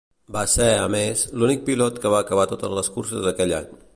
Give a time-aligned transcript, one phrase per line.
[0.35, 3.71] Va ser, a més, l'únic pilot que va acabar totes les curses aquell any.